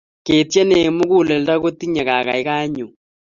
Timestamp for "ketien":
0.25-0.69